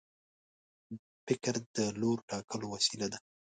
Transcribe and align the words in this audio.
فکر 1.25 1.55
د 1.75 1.77
لور 1.99 2.17
ټاکلو 2.29 2.65
وسیله 2.75 3.07
ده. 3.11 3.19